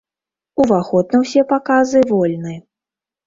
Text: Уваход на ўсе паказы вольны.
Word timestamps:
Уваход 0.63 1.13
на 1.15 1.19
ўсе 1.25 1.43
паказы 1.53 2.01
вольны. 2.13 2.55